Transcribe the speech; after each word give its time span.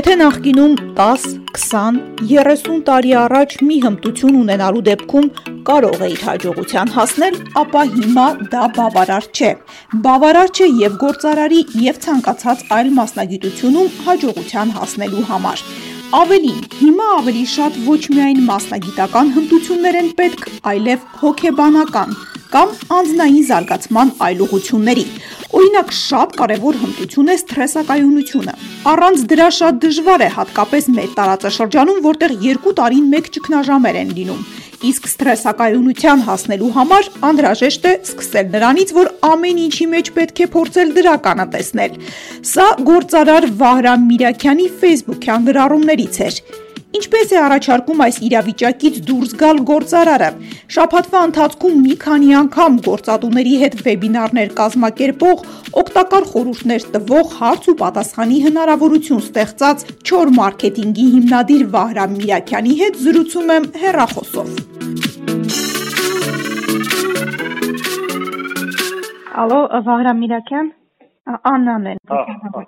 Եթե 0.00 0.14
նախկինում 0.16 0.74
10, 0.96 1.24
20, 1.60 1.96
30 2.28 2.78
տարի 2.86 3.10
առաջ 3.22 3.56
մի 3.66 3.76
հմտություն 3.82 4.38
ունենալու 4.38 4.80
դեպքում 4.86 5.28
կարող 5.68 6.04
էիր 6.06 6.24
հաջողության 6.28 6.94
հասնել, 6.96 7.36
ապա 7.64 7.84
հիմա 7.98 8.26
դա 8.56 8.64
բավարար 8.80 9.28
չէ։ 9.36 9.52
Բավարար 10.08 10.56
չէ 10.56 10.72
եւ 10.86 10.98
գործարարի 11.04 11.62
եւ 11.90 12.02
ցանկացած 12.08 12.66
այլ 12.80 12.92
մասնագիտությունում 13.02 13.94
հաջողության 14.08 14.76
հասնելու 14.80 15.30
համար։ 15.34 15.66
Ավելին, 16.10 16.62
հիմա 16.74 17.04
ավելի 17.20 17.42
շատ 17.46 17.76
ոչ 17.86 18.00
միայն 18.10 18.38
մասնագիտական 18.42 19.28
հմտություններ 19.36 19.98
են 20.00 20.08
պետք, 20.18 20.40
այլև 20.66 21.04
հոգեբանական 21.20 22.16
կամ 22.50 22.72
անձնային 22.96 23.44
զարգացման 23.50 24.10
այլ 24.26 24.42
ուղղությունների։ 24.46 25.04
Օրինակ, 25.60 25.92
շատ 26.00 26.34
կարևոր 26.40 26.80
հմտություն 26.80 27.30
է 27.30 27.36
սթրեսակայունությունը։ 27.44 28.54
Առանց 28.90 29.22
դրա 29.30 29.48
շատ 29.60 29.78
դժվար 29.86 30.24
է, 30.26 30.30
հատկապես 30.40 30.90
մեր 30.98 31.14
տարածաշրջանում, 31.20 32.02
որտեղ 32.10 32.34
երկու 32.50 32.74
տարին 32.82 33.06
մեկ 33.14 33.30
ճգնաժամեր 33.38 34.00
են 34.02 34.12
լինում։ 34.18 34.42
Իսկ 34.80 35.08
սթրեսակայունության 35.10 36.22
հասնելու 36.24 36.68
համար 36.72 37.08
անհրաժեշտ 37.28 37.88
է 37.90 37.92
սկսել 37.98 38.46
նրանից, 38.54 38.94
որ 38.96 39.10
ամեն 39.28 39.60
ինչի 39.66 39.86
մեջ 39.92 40.08
պետք 40.16 40.40
է 40.40 40.46
փորձել 40.54 40.94
դրականը 40.96 41.46
տեսնել։ 41.56 41.98
Սա 42.52 42.66
գործարար 42.88 43.48
Վահրամ 43.60 44.08
Միրաքյանի 44.14 44.70
Facebook-յան 44.80 45.46
գրառումներից 45.50 46.20
էր։ 46.30 46.40
Ինչպես 46.90 47.30
է 47.30 47.36
առաջարկում 47.38 48.00
այս 48.02 48.16
իրավիճակից 48.26 48.96
դուրս 49.06 49.32
գալ 49.38 49.58
գործարարը։ 49.68 50.30
Շաբաթվա 50.74 51.20
ընթացքում 51.26 51.76
մի 51.84 51.94
քանի 52.04 52.30
անգամ 52.40 52.78
գործատուների 52.86 53.52
հետ 53.60 53.76
վեբինարներ 53.86 54.50
կազմակերպող, 54.60 55.44
օգտակար 55.82 56.26
խորհուրդներ 56.30 56.86
տվող 56.96 57.30
հարց 57.36 57.68
ու 57.70 57.76
պատասխանի 57.82 58.40
հնարավորություն 58.46 59.22
ստեղծած 59.22 59.84
Չոր 60.02 60.32
մարքեթինգի 60.40 61.06
հիմնադիր 61.14 61.62
Վահրամ 61.78 62.18
Միրաքյանի 62.18 62.74
հետ 62.82 63.00
զրուցում 63.06 63.54
եմ 63.54 63.70
հեռախոսով։ 63.84 64.48
Ալո, 69.44 69.62
Վահրամ 69.86 70.20
Միրաքյան։ 70.26 70.74
Աննան 71.30 71.84
են։ 71.86 71.98
Հա, 72.10 72.20
հա, 72.42 72.64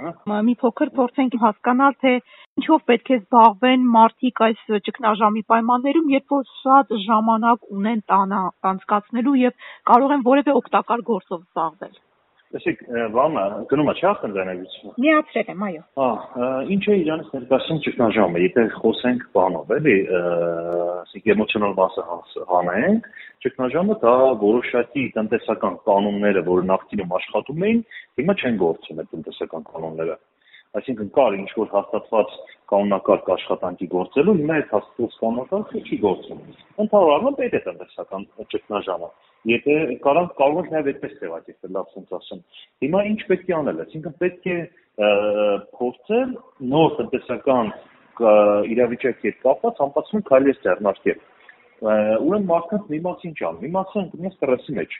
հա։ 0.00 0.40
Մի 0.46 0.54
փոքր 0.62 0.90
փորձենք 0.96 1.34
հասկանալ, 1.42 1.96
թե 2.00 2.12
ինչով 2.56 2.84
պետք 2.88 3.10
է 3.12 3.16
զբաղվեն 3.20 3.82
մարդիկ 3.92 4.40
այս 4.46 4.60
ճգնաժամի 4.86 5.42
պայմաններում, 5.52 6.08
երբ 6.14 6.32
որ 6.34 6.44
շատ 6.62 6.94
ժամանակ 7.04 7.70
ունեն 7.76 8.00
տանը 8.12 8.40
անցկացնելու 8.70 9.36
եւ 9.42 9.70
կարող 9.90 10.14
են 10.16 10.26
որևէ 10.26 10.54
օգտակար 10.60 11.02
գործով 11.10 11.42
զբաղվել։ 11.42 11.96
Տեսեք, 12.56 12.82
բանը 13.12 13.44
գնում 13.70 13.90
է 13.90 13.94
չէ՞ 14.00 14.10
խնդրանալիությունը։ 14.22 14.92
Միացրել 15.04 15.48
եմ, 15.52 15.64
այո։ 15.66 15.80
Հա, 16.00 16.10
ինչ 16.76 16.84
է 16.86 16.94
իրանից 17.02 17.32
ներկայացնում 17.36 17.80
ճգնաժամը, 17.86 18.42
եթե 18.46 18.64
խոսենք 18.76 19.24
բանով, 19.36 19.72
էլի, 19.76 19.96
ասենք 21.02 21.28
էմոցիոնալ 21.34 21.74
մասը 21.80 22.06
հանենք, 22.52 23.10
ճգնաժամը 23.46 23.98
դա 24.06 24.14
որոշակի 24.46 25.04
տնտեսական 25.18 25.76
կանոնները, 25.90 26.46
որ 26.46 26.64
նախկինում 26.70 27.14
աշխատում 27.18 27.66
էին, 27.66 27.84
հիմա 28.22 28.38
չեն 28.40 28.62
գործում 28.62 29.02
այդ 29.02 29.12
տնտեսական 29.16 29.68
կանոնները 29.74 30.16
այսինքն 30.76 31.08
կար 31.16 31.36
ինչ 31.36 31.50
որ 31.56 31.70
հաստատված 31.72 32.32
կանոնակարգ 32.70 33.28
աշխատանքի 33.36 33.86
գործելու, 33.94 34.34
հիմա 34.40 34.56
այդ 34.56 34.72
հաստատված 34.76 35.16
կանոնակարգը 35.22 35.82
չի 35.86 35.98
գործում։ 36.04 36.40
առմամբ 37.16 37.42
այդ 37.46 37.56
է 37.56 37.60
տնտեսական 37.66 38.26
ճգնաժամը։ 38.54 39.10
Եթե 39.46 39.74
կարանք 40.02 40.32
կարող 40.40 40.58
ենք 40.60 40.72
նաև 40.74 40.90
այդպես 40.90 41.12
ձևակերպել, 41.22 41.72
լավ 41.76 41.90
sense 41.94 42.16
ասեմ։ 42.16 42.40
Հիմա 42.82 43.02
ինչ 43.06 43.20
պետք 43.30 43.46
է 43.46 43.54
անել, 43.56 43.82
այսինքն 43.86 44.16
պետք 44.22 44.48
է 44.50 44.58
փորձել 45.76 46.30
նոր 46.72 46.96
տնտեսական 46.98 47.72
իրավիճակի 48.74 49.28
հետ 49.30 49.40
կապված 49.46 49.82
համապատասխան 49.82 50.26
քայլեր 50.30 50.60
ձեռնարկել։ 50.66 51.24
Ուրեմն 51.86 52.46
մարդկանց 52.50 52.86
մի 52.90 53.00
մասը 53.06 53.28
ինչ 53.30 53.38
անում, 53.46 53.62
մի 53.62 53.70
մասը 53.76 53.98
ընկնում 54.02 54.26
է 54.26 54.30
ստրեսի 54.32 54.76
մեջ, 54.76 54.94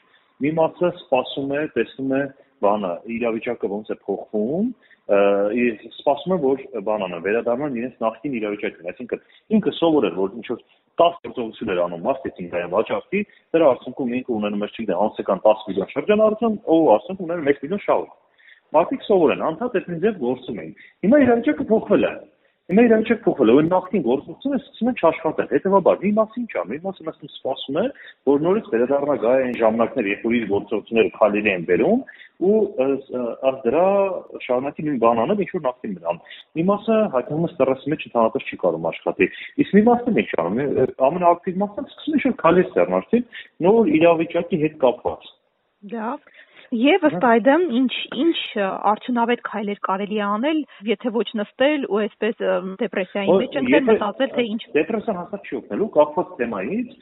մի 0.45 0.51
մասը 0.57 0.91
սպասում 1.01 1.55
է, 1.57 1.63
տեսնում 1.77 2.13
է 2.13 2.23
բանը 2.67 2.91
իրավիճակը 3.17 3.71
ոնց 3.73 3.93
է 3.93 3.97
փոխվում, 4.05 4.69
սպասում 5.07 6.35
է 6.35 6.39
որ 6.43 6.63
բանանը 6.87 7.19
վերադառնան 7.27 7.77
իրենց 7.79 8.01
նախկին 8.03 8.37
իրավիճակին, 8.41 8.89
այսինքն 8.91 9.21
ինքը 9.55 9.73
սովորել 9.79 10.17
որ 10.19 10.33
ինչ 10.41 10.47
որ 10.51 10.63
10 11.03 11.19
գործողություններ 11.27 11.81
անում 11.87 12.07
մարքեթինգային 12.07 12.73
վաճառքի, 12.75 13.21
դրա 13.55 13.69
արդյունքում 13.77 14.15
ինքը 14.19 14.33
ունենում 14.37 14.67
է 14.67 14.69
չգիտեմ 14.73 15.03
անձնական 15.07 15.43
10 15.47 15.67
միլիոն 15.71 15.93
շրջանառություն, 15.95 16.57
ով 16.67 16.89
արդյունքում 16.97 17.27
ուներ 17.27 17.51
1 17.55 17.63
միլիոն 17.67 17.85
շահ։ 17.87 18.07
Մարդիկ 18.77 19.05
սովորեն, 19.07 19.45
անդադ 19.47 19.77
այդ 19.79 19.91
ձև 20.03 20.17
գործում 20.27 20.59
էին։ 20.63 20.73
Հիմա 21.07 21.21
իրավիճակը 21.23 21.67
փոխվել 21.71 22.07
է 22.07 22.13
Հիմա 22.67 22.83
իրավիճակ 22.83 23.21
փոխվել 23.23 23.51
է, 23.51 23.55
ու 23.57 23.63
նախքին 23.67 24.03
գործողությունը 24.03 24.57
սկսում 24.59 24.89
է 24.91 24.93
չաշխատել։ 24.99 25.51
Հետևաբար 25.55 26.01
մի 26.03 26.11
մասը 26.17 26.41
ինչ 26.41 26.49
է, 26.51 26.63
մի 26.71 26.79
մասը 26.87 27.05
նստում 27.07 27.31
սպասում 27.31 27.77
է, 27.79 27.85
որ 28.27 28.41
նորից 28.47 28.71
վերադառնա 28.73 29.15
գա 29.23 29.35
այն 29.43 29.55
ժամանակներ, 29.61 30.09
երբ 30.11 30.25
որ 30.27 30.35
իր 30.39 30.47
գործողությունները 30.51 31.13
քալիլի 31.15 31.53
են 31.53 31.67
բերում, 31.69 32.03
ու 32.47 32.57
ըստ 32.87 33.15
դրա 33.67 33.85
շարունակի 34.47 34.87
նույն 34.87 34.99
բան 35.07 35.23
անել, 35.27 35.45
ինչ 35.47 35.51
որ 35.55 35.63
նախքին 35.67 35.95
մնան։ 35.95 36.19
Մի 36.59 36.65
մասը 36.71 36.99
է 37.07 37.53
ստրեսի 37.55 37.93
մեջ 37.95 38.03
ընդհանրապես 38.11 38.51
չի 38.51 38.59
կարող 38.67 38.89
աշխատի։ 38.91 39.31
Իսկ 39.63 39.79
մի 39.79 39.83
մասը 39.87 40.17
ինչ 40.27 40.31
անում 40.43 40.59
ամենաակտիվ 41.07 41.63
մասը 41.63 41.87
սկսում 41.87 42.19
է 42.19 42.25
որ 42.27 42.37
քալի 42.43 42.67
ստեռնարցի 42.67 43.23
նոր 43.67 43.95
իրավիճակի 43.97 44.61
հետ 44.67 44.77
կապված։ 44.83 45.31
Դա 45.87 46.11
Եվ 46.75 47.05
ըստ 47.07 47.25
այդմ 47.27 47.65
ինչ 47.79 47.93
ինչ 48.23 48.39
արդյունավետ 48.91 49.43
քայլեր 49.47 49.81
կարելի 49.87 50.17
է 50.19 50.25
անել, 50.27 50.59
եթե 50.89 51.13
ոչ 51.15 51.27
նստել 51.41 51.87
ու 51.87 52.01
այսպես 52.03 52.43
դեպրեսիայի 52.83 53.37
մեջ 53.43 53.59
ընկնել, 53.61 53.85
մտածել 53.87 54.33
թե 54.35 54.47
ինչ 54.51 54.63
Դեպրեսիան 54.77 55.21
հաստատ 55.21 55.47
չի 55.47 55.57
օգնելու, 55.61 55.89
կապված 55.97 56.33
թեմայից, 56.41 56.97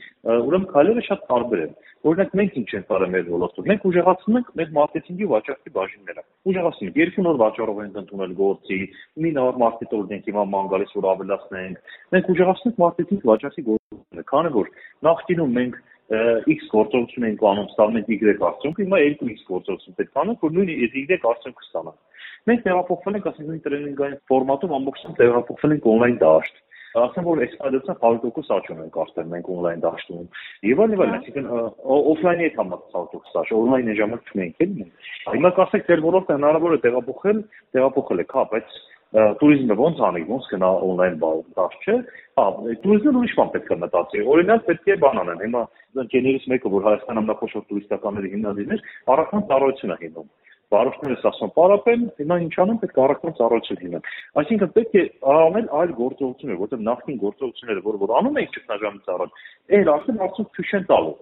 ուրեմն 0.45 0.69
քայլերը 0.75 1.05
շատ 1.09 1.25
տարբեր 1.33 1.65
են։ 1.65 1.75
Օրինակ 2.05 2.35
մենք 2.37 2.57
ինչ 2.61 2.69
ենք 2.75 2.91
արել 2.93 3.13
մեր 3.15 3.29
ոլորտում։ 3.33 3.69
Մենք 3.71 3.85
ուժեղացնում 3.89 4.37
ենք 4.37 4.49
մեր 4.61 4.73
մարքեթինգի 4.77 5.29
վաճառքի 5.31 5.71
բաժինները։ 5.77 6.25
Ուժեղացնում 6.53 6.89
ենք 6.91 6.99
երկու 7.01 7.25
նոր 7.25 7.39
վաճառով 7.41 7.79
ենք 7.85 7.97
ընդունել 8.03 8.35
գործի, 8.41 8.79
մի 9.25 9.31
նոր 9.39 9.61
մարքետինգ 9.65 10.13
ենք 10.13 10.29
հիմա 10.29 10.45
ման 10.53 10.69
գալիս 10.75 10.93
որ 11.01 11.09
ավելացնենք։ 11.15 11.97
Մենք 12.13 12.31
ուժեղացնում 12.35 12.75
ենք 12.75 12.83
մարքեթինգ 12.85 13.25
վաճառքի 13.33 13.65
գործը, 13.73 14.25
քանի 14.35 14.53
որ 14.61 14.71
նախկինում 15.09 15.57
մենք 15.65 15.81
X 16.05 16.67
գործողություն 16.73 17.27
ենք 17.31 17.45
անում, 17.51 17.69
ստանում 17.73 17.99
ենք 18.01 18.11
Y 18.13 18.35
արդյունք, 18.49 18.81
հիմա 18.85 18.99
2X 19.25 19.47
գործողություն 19.49 19.97
պետք 20.01 20.21
անենք, 20.25 20.45
որ 20.45 20.53
նույն 20.59 20.73
Y 20.75 21.21
արդյունքը 21.31 21.65
ստանանք։ 21.65 22.21
Մենք 22.45 22.65
տեղափոխվել 22.65 23.17
ենք, 23.17 23.29
ասենք 23.31 23.49
նույն 23.49 23.63
տրեյնինգային 23.65 24.21
ֆորմատում 24.29 24.75
ամբողջովին 24.79 25.19
տեղափոխվել 25.23 25.75
ենք 25.79 25.89
on-line 25.95 26.21
դաշտ 26.21 26.63
ասեմ 26.95 27.27
որ 27.27 27.41
այս 27.43 27.55
այդության 27.67 27.97
100% 27.99 28.51
աճ 28.55 28.69
ունենք 28.75 28.97
արդեն 29.03 29.31
մենք 29.33 29.49
on-line 29.51 29.81
դաշտում։ 29.83 30.27
Եվ 30.69 30.83
այլ 30.85 30.93
եւ 30.95 31.01
այլ, 31.05 31.15
այսինքն 31.17 31.49
օֆլայնի 31.95 32.45
հետ 32.45 32.61
100% 32.63 33.41
աճ, 33.41 33.51
on-line-ի 33.59 33.97
ժամանակ 33.99 34.31
չունենք 34.31 34.63
էլի։ 34.67 34.87
Հիմա 35.35 35.51
կասեք 35.59 35.89
դեր 35.91 36.05
ոլորտը 36.05 36.37
հնարավոր 36.39 36.77
է 36.77 36.81
տեղափոխել, 36.85 37.41
տեղափոխել 37.75 38.23
եք, 38.25 38.37
հա, 38.39 38.45
բայց 38.55 38.79
Տուրիզմը 39.15 39.75
ո՞նց 39.79 40.01
անի, 40.09 40.23
ո՞նց 40.27 40.47
գնա 40.51 40.69
on-line 40.83 41.19
բաղում, 41.23 41.51
դաշ 41.55 41.75
չէ։ 41.85 41.95
Հա, 42.35 42.47
տուրիզմը 42.83 43.13
ուրիշ 43.21 43.35
բան 43.39 43.53
պետք 43.55 43.69
է 43.71 43.77
մտածի։ 43.83 44.23
Օրինակ 44.35 44.65
պետք 44.71 44.89
է 44.91 44.97
բան 45.05 45.21
անեն։ 45.23 45.45
Հիմա 45.45 45.63
ընկերներից 46.03 46.49
մեկը, 46.51 46.73
որ 46.75 46.89
Հայաստան 46.89 47.21
ամենախոշոր 47.23 47.65
տուրիստականների 47.71 48.33
հիմնադիրն 48.35 48.75
էր, 48.75 48.83
առաքան 49.15 49.47
ծառայություն 49.55 49.95
է 49.95 49.99
հիմնում 50.03 50.29
վարորդներս 50.75 51.25
ասում 51.29 51.51
պարապեն, 51.55 52.05
հիմա 52.19 52.37
ինչ 52.45 52.55
անեմ, 52.65 52.79
պետք 52.83 52.97
է 52.99 53.03
առաքնած 53.05 53.41
առաջին 53.47 53.79
հիմն։ 53.85 54.07
Այսինքն 54.41 54.73
պետք 54.75 54.95
է 54.99 55.03
անել 55.35 55.69
այլ 55.81 55.93
գործողություններ, 56.01 56.59
որտեղ 56.65 56.81
նախքին 56.89 57.19
գործողությունները, 57.25 57.85
որ 57.85 57.99
որ 58.03 58.15
անում 58.19 58.39
էին 58.43 58.53
ճգնաժամից 58.55 59.13
առաջ, 59.15 59.43
այն 59.75 59.91
արդեն 59.95 60.23
արդյոք 60.25 60.51
քյուշ 60.59 60.73
են 60.75 60.87
տալու։ 60.91 61.15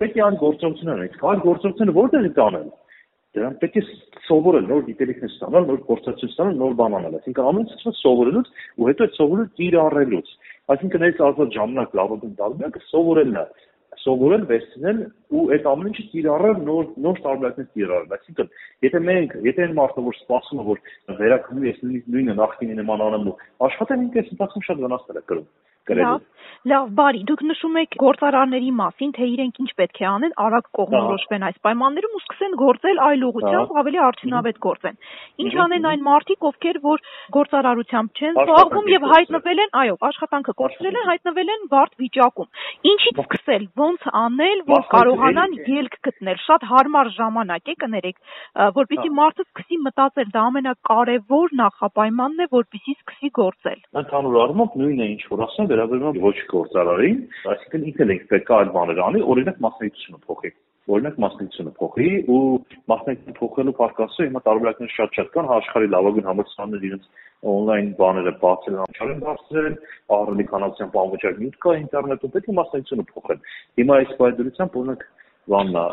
Պետք 0.00 0.16
է 0.16 0.24
այլ 0.26 0.38
գործողություններ 0.40 0.96
անենք։ 0.96 1.24
Այլ 1.30 1.42
գործողությունները 1.44 1.96
որտեղ 2.00 2.26
է 2.30 2.32
տանել 2.40 2.68
դրան 3.36 3.56
պետք 3.62 3.76
է 3.78 3.82
սովորել 4.26 4.64
նոր 4.70 4.84
գիտելիքներ 4.90 5.30
ստանալ, 5.30 5.66
նոր 5.70 5.80
փորձացում 5.86 6.30
ստանալ, 6.32 6.56
նոր 6.60 6.72
բան 6.80 6.96
անել։ 6.98 7.16
Այսինքն 7.20 7.48
ամեն 7.50 7.68
ինչ 7.70 7.96
սովորելուց 8.00 8.48
ու 8.80 8.88
հետո 8.90 9.06
այդ 9.06 9.18
սովորել 9.20 9.50
ծիրառելուց։ 9.60 10.32
Այսինքն 10.74 11.04
այս 11.10 11.20
ազատ 11.30 11.54
ժամանակ 11.56 11.94
լավագույն 12.00 12.34
տարբերակը 12.40 12.82
սովորելն 12.90 13.38
է 13.40 13.44
սովորել 14.00 14.44
վերցնել 14.50 14.98
ու 15.36 15.42
այդ 15.54 15.66
ամեն 15.70 15.88
ինչը 15.90 16.04
ծիրառել 16.12 16.60
նոր 16.66 16.86
նոր 17.06 17.18
տարբերակներ 17.24 17.66
ծիրառել 17.74 18.14
այսինքն 18.16 18.52
եթե 18.86 19.00
մենք 19.06 19.34
եթե 19.48 19.64
այն 19.66 19.74
մարդը 19.78 20.04
որ 20.06 20.18
սպասում 20.20 20.62
է 20.62 20.66
որ 20.70 20.82
վերականգնի 21.20 21.70
ես 21.70 21.82
նույնը 22.14 22.36
նախկինի 22.40 22.78
նման 22.80 23.04
անեմ 23.08 23.28
ու 23.30 23.36
աշխատեն 23.66 24.04
ինքս 24.06 24.32
ընթացքում 24.36 24.66
շատ 24.68 24.82
վնասներ 24.86 25.20
է 25.20 25.24
կրում 25.32 25.48
կրելու։ 25.88 26.18
Լավ, 26.68 26.88
բարի, 26.92 27.20
դուք 27.24 27.42
նշում 27.48 27.76
եք 27.80 27.94
գործարարների 28.00 28.70
մասին, 28.76 29.12
թե 29.16 29.26
իրենք 29.32 29.60
ինչ 29.62 29.70
պետք 29.80 30.00
է 30.00 30.06
անեն, 30.10 30.32
արագ 30.44 30.66
կողմնորոշվեն 30.76 31.44
այս 31.48 31.56
պայմաններում 31.64 32.16
ու 32.16 32.20
սկսեն 32.20 32.56
գործել 32.60 33.00
այլ 33.06 33.22
ուղղությամբ, 33.28 33.70
ավելի 33.80 34.00
արդյունավետ 34.04 34.58
գործեն։ 34.66 34.98
Ինչ 35.40 35.52
անեն 35.64 35.88
այն 35.90 36.04
մարդիկ, 36.04 36.46
ովքեր 36.50 36.80
որ 36.84 37.04
գործարարությամբ 37.36 38.20
չեն 38.20 38.40
զբաղվում 38.44 38.90
եւ 38.92 39.06
հայտնվել 39.14 39.62
են, 39.64 39.72
այո, 39.80 39.96
աշխատանքը 40.10 40.54
կորցրել 40.60 41.00
են, 41.00 41.08
հայտնվել 41.10 41.52
են 41.54 41.64
բարդ 41.72 41.96
վիճակում։ 42.00 42.48
Ինչից 42.90 43.22
սկսել, 43.24 43.64
ոնց 43.80 44.06
անել, 44.20 44.60
որ 44.68 44.84
կարողանան 44.92 45.56
ելք 45.80 45.96
գտնել։ 46.10 46.38
Շատ 46.44 46.68
հարմար 46.70 47.12
ժամանակ 47.16 47.72
է, 47.72 47.76
կներեք, 47.80 48.20
որպեսզի 48.80 49.10
մարդը 49.20 49.48
սկսի 49.48 49.80
մտածել, 49.88 50.30
դա 50.36 50.44
ամենակարևոր 50.50 51.56
նախապայմանն 51.60 52.44
է, 52.44 52.48
որպեսզի 52.60 52.94
սկսի 53.00 53.32
գործել։ 53.40 53.80
Ընդհանուր 54.00 54.40
առմամբ 54.44 54.78
նույնն 54.80 55.00
է 55.00 55.08
ինչ 55.14 55.22
որ 55.30 55.44
ասեմ, 55.46 55.69
վերաբերում 55.70 56.18
է 56.20 56.24
ոչ 56.24 56.36
գործարարին, 56.54 57.20
այսինքն 57.54 57.86
ինքն 57.90 58.14
էլ 58.16 58.26
պետք 58.34 58.50
է 58.50 58.58
այլ 58.60 58.74
բաներ 58.76 59.04
անի, 59.10 59.22
օրինակ 59.34 59.62
մասնագիտությունը 59.66 60.20
փոխի 60.26 60.52
օրինակ 60.90 61.18
մասնագիտությունը 61.22 61.72
փոխի 61.78 62.10
ու 62.34 62.38
մասնագիտություն 62.90 63.36
փոխելու 63.36 63.74
պարկասը 63.80 64.26
հիմա 64.26 64.40
տարբերակներ 64.46 64.92
շատ-շատ 64.94 65.28
կան, 65.34 65.50
աշխարհի 65.56 65.90
լավագույն 65.94 66.28
համալսարանները 66.30 66.88
իրենց 66.88 67.04
on-line 67.52 67.90
բաները 68.00 68.32
բացել 68.40 68.74
են, 68.74 68.80
անցյալին 68.86 69.22
դարձրել, 69.26 69.76
ահռելի 70.16 70.46
քանակությամբ 70.50 70.98
անվճար 71.02 71.38
նյութ 71.40 71.56
կա 71.64 71.74
ինտերնետում, 71.80 72.32
պետք 72.34 72.50
է 72.50 72.56
մասնագիտությունը 72.60 73.06
փոխել։ 73.12 73.40
Հիմա 73.80 74.00
այս 74.00 74.12
բայդրությամբ 74.20 74.76
օրինակ 74.80 75.06
բաննա, 75.50 75.84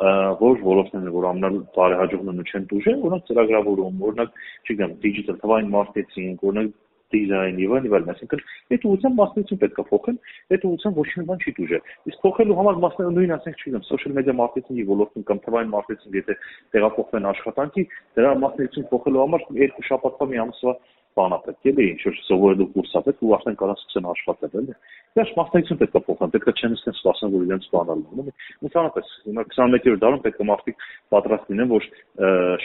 որ 0.41 0.59
ոլորտներն 0.67 1.13
որ 1.17 1.27
ամենալ 1.27 1.55
բարեհաջողն 1.77 2.41
ու 2.41 2.47
չեն 2.47 2.67
դուժեն, 2.71 2.99
օրինակ 3.07 3.29
ծրագրավորում, 3.29 4.01
օրինակ, 4.07 4.41
չգիտեմ, 4.67 4.97
digital 5.05 5.39
թվային 5.43 5.71
մարքեթինգ, 5.77 6.43
օրինակ 6.47 6.75
դիզայն 7.13 7.59
եւ 7.63 7.73
այլն, 7.77 7.93
այլն, 7.97 8.11
այսինքն 8.13 8.41
այդ 8.75 8.85
ուղղությամբ 8.87 9.19
մասնություն 9.21 9.59
պետք 9.63 9.77
է 9.77 9.85
փոխել, 9.91 10.17
այդ 10.53 10.65
ուղղությամբ 10.67 10.99
ոչ 11.01 11.07
մի 11.17 11.25
բան 11.27 11.41
չի 11.43 11.53
դուժել։ 11.57 11.91
Իսկ 12.11 12.19
փոխելու 12.27 12.57
համար 12.57 12.79
մասնություն 12.83 13.17
նույն 13.17 13.35
ասենք 13.37 13.61
չգիտեմ, 13.63 13.85
social 13.87 14.13
media 14.17 14.35
marketing-ի 14.41 14.85
ոլորտում 14.91 15.27
կամ 15.27 15.41
թվային 15.47 15.71
մարքեթինգ 15.77 16.17
եթե 16.19 16.37
տեղափոխվեն 16.75 17.29
աշխատանքի, 17.31 17.83
դրա 18.17 18.31
մասնություն 18.43 18.89
փոխելու 18.91 19.23
համար 19.23 19.47
երկու 19.63 19.87
շաբաթվա 19.87 20.29
մի 20.31 20.41
ամսվա 20.47 20.73
բանա 21.17 21.37
պետք 21.47 21.67
է 21.67 21.85
ինչ 21.87 22.01
որ 22.07 22.17
սովորելու 22.27 22.67
կուրսա 22.77 23.01
պետք 23.07 23.23
ու 23.27 23.33
արդեն 23.37 23.57
կարող 23.61 23.77
սկսեն 23.81 24.07
աշխատել 24.11 24.57
էլի։ 24.61 24.75
Դեռ 25.17 25.31
մասնագիտություն 25.37 25.79
պետք 25.81 25.97
է 25.97 26.01
փոխեն, 26.07 26.31
պետք 26.33 26.47
է 26.47 26.53
չեն 26.57 26.75
սկսեն 26.77 26.97
սպասեն 26.97 27.31
որ 27.33 27.45
իրենց 27.47 27.67
բանալ 27.73 28.01
լինի։ 28.07 28.33
Ընդհանրապես 28.67 29.13
հիմա 29.27 29.45
21-րդ 29.47 30.01
դարում 30.03 30.21
պետք 30.27 30.37
է 30.37 30.47
մարդիկ 30.47 30.85
պատրաստ 31.15 31.51
լինեն, 31.53 31.71
որ 31.73 31.87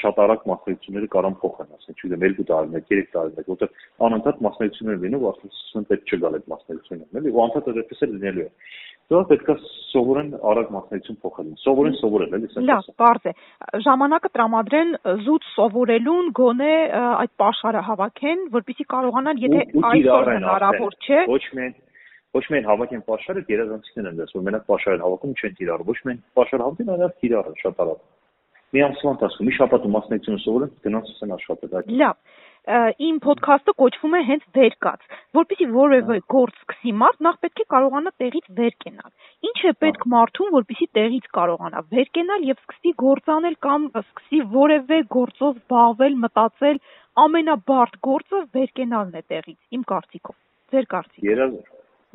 շատ 0.03 0.21
արագ 0.23 0.47
մասնագիտությունները 0.53 1.11
կարան 1.17 1.37
փոխեն, 1.43 1.73
ասենք 1.79 2.03
չգիտեմ 2.03 2.27
2 2.43 2.47
տարի, 2.53 2.83
3 2.93 3.09
տարի, 3.17 3.47
որտեղ 3.53 3.71
անընդհատ 4.09 4.43
մասնագիտություններ 4.47 5.03
լինում, 5.03 5.23
ու 5.23 5.31
արդեն 5.33 5.53
սկսեն 5.53 5.89
պետք 5.93 6.13
չգալ 6.13 6.37
այդ 6.39 6.49
մասնագիտությունները, 6.53 7.23
էլի, 7.23 7.33
ու 7.33 7.43
անդադար 7.47 7.81
այդպես 7.83 8.03
էլ 8.03 8.13
լինելու 8.13 8.43
է։ 8.43 8.51
Դրանք 9.11 9.29
պետք 9.33 9.49
է 9.53 9.55
սովորեն 9.93 10.29
արագ 10.51 10.69
մասնագիտություն 10.73 11.19
փոխել։ 11.23 11.49
Սովորեն 11.63 11.97
սովորել, 12.01 12.35
էլի, 12.37 12.49
ասենք։ 12.49 12.67
Լավ, 12.69 12.87
բարձ 13.03 13.27
է։ 13.29 13.33
Ժամանակը 13.87 14.31
տրամադրեն 14.37 14.93
զուտ 15.27 15.49
սովորելուն, 15.53 16.31
գոնե 16.39 16.75
այդ 17.03 17.33
pašարը 17.43 17.83
հավաքեն, 17.89 18.45
որպեսզի 18.57 18.87
կարողանան, 18.95 19.43
եթե 19.43 19.65
այսօր 19.93 20.33
հնարավոր 20.33 20.97
չէ, 21.03 21.21
ոչ 21.33 21.43
միայն 21.59 21.75
ոչ 22.33 22.45
միայն 22.49 22.69
հավաքեն 22.71 23.03
pašարը, 23.05 23.41
երազանցիքներ 23.53 24.07
են 24.09 24.21
որ 24.33 24.45
մենակ 24.47 24.63
pašարը 24.71 25.03
հավաքում 25.03 25.35
չեն 25.37 25.57
տիրառ, 25.59 25.83
ոչ 25.85 25.99
միայն 26.07 26.21
pašարը 26.39 26.65
հավաքեն, 26.65 26.93
այլև 26.95 27.17
տիրառը 27.21 27.53
շատ 27.61 27.83
արագ։ 27.85 28.01
Մի 28.73 28.83
ամսվա 28.87 29.11
ընթացքում 29.13 29.49
մի 29.51 29.55
շաբաթ 29.59 29.83
մասնագիտություն 29.93 30.41
սովորեն, 30.47 30.71
գնաց 30.87 31.11
ասեն 31.13 31.35
աշխատել։ 31.37 31.91
Լավ 32.01 32.17
իմ 32.63 33.17
ոդքասթը 33.25 33.73
կոչվում 33.75 34.13
է 34.15 34.19
հենց 34.27 34.43
վեր 34.55 34.75
կաց, 34.85 35.07
որպեսզի 35.35 35.67
որևէ 35.75 36.19
գործ 36.31 36.61
սկսի 36.63 36.93
մարդ, 36.95 37.19
նախ 37.27 37.39
պետք 37.43 37.63
է 37.63 37.67
կարողանա 37.75 38.13
տեղից 38.23 38.47
վեր 38.59 38.77
կենալ։ 38.85 39.11
Ինչ 39.49 39.59
է 39.67 39.73
պետք 39.83 40.07
մարդուն, 40.13 40.53
որպեսզի 40.55 40.89
տեղից 40.99 41.27
կարողանա 41.39 41.83
վեր 41.91 42.13
կենալ 42.19 42.47
եւ 42.53 42.63
սկսի 42.63 42.93
գործանել 43.03 43.57
կամ 43.67 43.89
սկսի 44.03 44.41
որևէ 44.55 44.99
գործով 45.17 45.59
զբաղվել, 45.59 46.17
մտածել, 46.23 46.81
ամենաբարդ 47.27 47.99
գործը 48.07 48.45
վեր 48.55 48.71
կենալն 48.79 49.19
է 49.19 49.23
տեղից, 49.33 49.61
իմ 49.75 49.83
կարծիքով։ 49.91 50.39
Ձեր 50.73 50.89
կարծիք։ 50.95 51.29
Երազ 51.33 51.59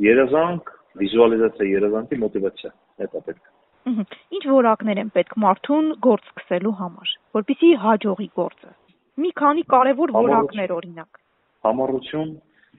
երազանք, 0.08 0.74
վիզուալիզացիա, 1.04 1.70
երազանքի 1.76 2.24
մոտիվացիա, 2.24 2.72
դա 3.04 3.22
պետք 3.28 3.44
է։ 3.44 4.04
Ինչ 4.38 4.44
որակներ 4.52 5.00
են 5.04 5.14
պետք 5.16 5.38
մարդուն 5.44 5.94
գործ 6.08 6.28
սկսելու 6.32 6.76
համար, 6.82 7.14
որպեսզի 7.38 7.70
հաջողի 7.84 8.28
գործը 8.40 8.72
մի 9.18 9.32
քանի 9.42 9.64
կարևոր 9.74 10.14
որակներ 10.18 10.74
օրինակ։ 10.78 11.22
Համառություն 11.68 12.34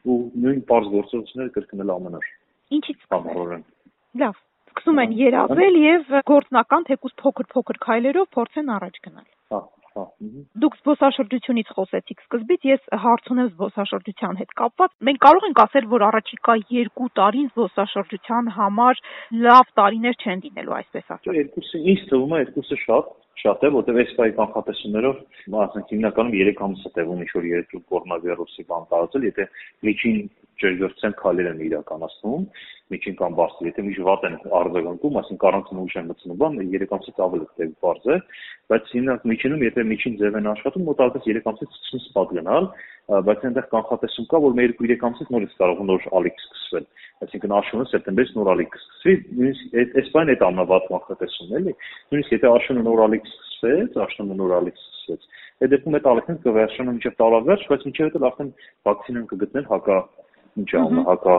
ու 0.09 0.19
նույն 0.45 0.61
բարձ 0.69 0.91
գործողությունները 0.93 1.55
կրկնել 1.57 1.91
ամեն 1.95 2.19
օր։ 2.19 2.29
Ինչից 2.79 3.09
համառորեն։ 3.15 3.65
Լավ, 4.23 4.37
սկսում 4.73 5.03
են 5.03 5.17
երազել 5.19 5.81
եւ 5.83 6.15
գործնական 6.31 6.87
թեկուս 6.89 7.17
փոքր-փոքր 7.23 7.81
քայլերով 7.89 8.31
փորձեն 8.39 8.73
առաջ 8.79 9.01
գնալ։ 9.09 9.27
Հա, 9.99 10.05
Դուք 10.63 10.75
զբոսաշրջությունից 10.79 11.71
խոսեցիք 11.75 12.21
սկզբից, 12.25 12.67
ես 12.69 12.89
հարց 13.05 13.31
ունեմ 13.35 13.49
զբոսաշրջության 13.53 14.39
հետ 14.41 14.53
կապված։ 14.61 14.93
Մենք 15.09 15.23
կարող 15.25 15.47
ենք 15.49 15.63
ասել, 15.65 15.89
որ 15.93 16.05
առաջիկա 16.09 16.57
2 16.73 17.09
տարին 17.19 17.49
զբոսաշրջության 17.55 18.51
համար 18.59 19.01
լավ 19.49 19.73
տարիներ 19.81 20.19
չեն 20.23 20.45
լինելու, 20.47 20.77
այսպես 20.79 21.15
ասած։ 21.19 21.33
Երկուսը 21.39 21.83
ինձ 21.95 22.05
թվում 22.13 22.37
է 22.39 22.43
երկուսը 22.45 22.79
շատ 22.85 23.17
շատ 23.39 23.65
է, 23.65 23.69
որտեղ 23.75 23.99
այս 24.03 24.13
բայ 24.19 24.29
կանխատեսումներով, 24.39 25.19
ասենք 25.63 25.93
հիմնականում 25.95 26.33
3 26.39 26.63
ամիս 26.67 26.87
է 26.89 26.91
տևում 26.97 27.21
ինչ 27.23 27.31
որ 27.37 27.45
երկու 27.49 27.83
կորոնավիրուսի 27.93 28.65
բան 28.71 28.89
տարածել, 28.93 29.27
եթե 29.29 29.47
միջին 29.89 30.17
ջերգրծեն 30.63 31.15
քալեր 31.23 31.49
են 31.53 31.63
իրականացնում, 31.69 32.45
միջին 32.93 33.17
կամ 33.19 33.35
բարձր, 33.39 33.67
եթե 33.69 33.85
միշտ 33.89 34.05
վատ 34.09 34.23
են 34.29 34.37
արձագանքում, 34.59 35.19
ասենք 35.21 35.45
առանց 35.49 35.73
ուժ 35.79 35.97
են 35.99 36.09
մտցնում, 36.09 36.39
բան 36.43 36.61
3 36.75 36.95
ամսից 36.99 37.21
ավելի 37.29 37.47
տեղ 37.59 37.73
բարձ 37.85 38.07
է, 38.09 38.17
բայց 38.73 38.93
հիմնակ 38.99 39.27
միջինում 39.33 39.65
եթե 39.69 39.85
միջին 39.93 40.17
ձև 40.23 40.39
են 40.39 40.49
աշխատում, 40.53 40.87
մոտավորապես 40.89 41.29
3 41.29 41.51
ամսից 41.53 41.77
սկսում 41.79 42.03
սպատ 42.09 42.33
գնալ, 42.39 42.71
բայց 43.29 43.45
այնտեղ 43.49 43.69
կանխատեսում 43.73 44.29
կա, 44.29 44.41
որ 44.49 44.57
մեր 44.59 44.75
2-3 44.81 45.07
ամսից 45.09 45.31
նորից 45.37 45.53
կարող 45.59 45.85
նոր 45.89 46.09
ալիք 46.19 46.43
սկսվել 46.49 46.89
այսինքն 47.19 47.55
աշունը 47.59 47.85
սեպտեմբերից 47.91 48.33
նոր 48.37 48.49
ալիք 48.53 48.69
կսկսվի, 48.75 49.15
նույնիսկ 49.39 49.73
այս 49.99 50.11
բանը 50.15 50.35
այդ 50.35 50.45
ամնավատ 50.49 50.85
կանխատեսումն 50.91 51.57
էլի, 51.59 51.73
նույնիսկ 52.13 52.35
եթե 52.37 52.51
աշունը 52.51 52.85
նոր 52.87 53.03
ալիք 53.07 53.27
սկսվեց, 53.31 53.99
աշունը 54.05 54.37
նոր 54.39 54.55
ալիք 54.59 54.79
սկսվեց, 54.79 55.27
այդ 55.59 55.73
դեպքում 55.75 55.99
այդ 55.99 56.09
ալիքն 56.13 56.39
կվերջանա 56.47 56.95
մինչև 56.95 57.17
տարավերջ, 57.19 57.67
բայց 57.73 57.87
մինչև 57.89 58.13
դա 58.15 58.29
արդեն 58.29 58.53
վակցինան 58.89 59.29
կգտնեն 59.33 59.69
հակա 59.73 59.99
ինչ 60.59 60.71
անունը 60.79 61.05
հակա 61.09 61.37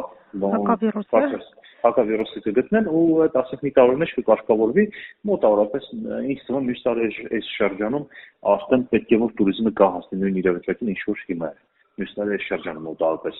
հակավիրուսը 0.53 1.39
հակավիրուսը 1.79 2.53
գտնեն 2.59 2.87
ու 2.91 3.03
այդ 3.25 3.37
ասենք 3.39 3.61
մի 3.65 3.71
տարվա 3.77 3.95
մեջ 4.01 4.11
կկարգավորվի 4.17 4.85
մոտավորապես 5.29 5.89
ինձ 5.95 6.43
թվում 6.49 6.67
մյուս 6.69 6.83
տարի 6.85 7.09
այս 7.39 7.51
շրջանում 7.55 8.05
արդեն 8.53 8.85
պետք 8.93 9.13
է 9.15 9.19
որ 9.23 9.35
туриզմը 9.39 9.73
կհասնի 9.79 10.19
նույն 10.23 10.39
իրավիճակին 10.43 10.91
ինչ 10.93 11.01
որ 11.07 11.23
հիմա 11.29 11.51
է 11.55 11.57
մյուսները 11.99 12.37
շրջանում 12.45 12.87
ու 12.89 12.95
տարպես։ 12.99 13.39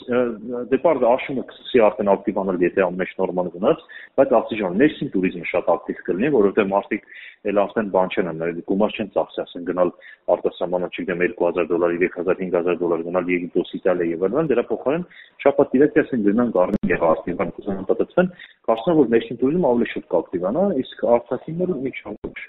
Դեպարդը 0.73 1.07
աշունը 1.09 1.43
կսկսի 1.49 1.81
արդեն 1.87 2.11
ակտիվանել, 2.13 2.59
եթե 2.65 2.83
ամեն 2.85 3.05
ինչ 3.05 3.13
նորմալ 3.19 3.49
գնաց, 3.55 3.83
բայց 4.19 4.33
արտիժան 4.39 4.77
ներսին 4.79 5.11
туриզմը 5.15 5.47
շատ 5.49 5.71
ակտիվ 5.73 6.01
կլինի, 6.09 6.29
որովհետև 6.35 6.69
մարդիկ 6.69 7.07
էլ 7.49 7.61
արդեն 7.63 7.91
բան 7.95 8.13
չեն 8.13 8.29
անել, 8.29 8.59
գումար 8.69 8.95
չեն 8.99 9.11
ծախսի, 9.15 9.39
ասեն 9.43 9.67
գնալ 9.69 9.91
արտասահմանը, 10.35 10.89
չգիտեմ 10.89 11.23
2000 11.39 11.69
դոլար, 11.69 11.95
3000-5000 12.03 12.79
դոլար 12.83 13.03
գնալ 13.07 13.31
Եգիպտոս, 13.31 13.73
Իտալիա 13.79 14.09
եւ 14.09 14.25
այլն, 14.27 14.49
դրա 14.51 14.63
փոխարեն 14.69 15.05
շապատ 15.45 15.73
դիրեկտ 15.75 15.99
ասեն 16.03 16.25
գնան 16.27 16.53
գարնի 16.59 16.91
եւ 16.91 17.07
արտիվան 17.09 17.53
կուսանապատացվեն, 17.59 18.31
կարծում 18.69 18.91
եմ 18.91 18.99
որ 18.99 19.11
ներսին 19.15 19.39
туриզմը 19.39 19.69
ավելի 19.69 19.89
շուտ 19.95 20.07
կակտիվանա, 20.19 20.63
իսկ 20.83 21.03
արտասահմանը 21.15 21.81
միջանցում։ 21.87 22.39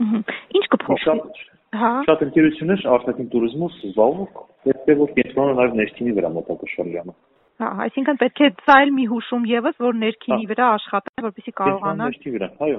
Ինչ 0.00 0.66
կփոխվի։ 0.74 1.59
Հա։ 1.70 1.90
Շատ 2.06 2.22
ընկերություններ 2.26 2.80
արտաքին 2.92 3.26
туриզմով 3.30 3.74
զբաղվող, 3.88 4.38
եթե 4.70 4.94
որ 5.00 5.10
կենտրոնը 5.18 5.52
նաև 5.58 5.76
ներքինի 5.80 6.14
վրա 6.16 6.30
մոտակշռ 6.36 6.88
լինի։ 6.94 7.14
Հա, 7.60 7.68
այսինքն 7.84 8.18
պետք 8.20 8.40
է 8.40 8.48
սա 8.64 8.76
էլ 8.82 8.90
մի 8.96 9.04
հուշում 9.10 9.42
եւս, 9.50 9.74
որ 9.84 9.96
ներքինի 10.00 10.46
վրա 10.50 10.66
աշխատեն, 10.80 11.24
որպեսզի 11.26 11.52
կարողանան։ 11.60 12.10
Ներքինի 12.10 12.32
վրա, 12.36 12.48
այո։ 12.66 12.78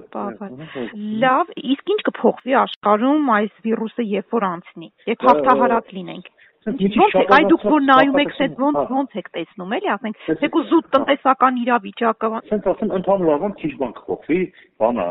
Լավ, 1.24 1.52
իսկ 1.72 1.92
ինչ 1.96 2.00
կփոխվի 2.10 2.56
աշխարհում 2.62 3.30
այս 3.38 3.60
վիրուսը, 3.68 4.08
երբ 4.12 4.36
որ 4.36 4.48
անցնի։ 4.50 4.90
Եթե 5.12 5.30
հաղթահարած 5.30 5.94
լինենք 6.02 6.32
այ 6.62 7.46
դուք 7.50 7.64
որ 7.66 7.86
նայում 7.88 8.18
եք, 8.22 8.34
այդ 8.46 8.60
ոնց 8.62 8.92
ոնց 8.94 9.16
եք 9.18 9.30
տեսնում, 9.34 9.72
էլի, 9.78 9.88
ասենք, 9.96 10.18
թեկուզ 10.42 10.68
զուտ 10.70 10.90
տնտեսական 10.94 11.56
իրավիճակը։ 11.62 12.30
Սենց 12.52 12.68
ասեմ, 12.72 12.92
ընդհանուր 13.00 13.32
առմամբ 13.36 13.56
քիչ 13.62 13.72
բան 13.82 13.96
կփոխվի, 13.98 14.38
բանա, 14.82 15.06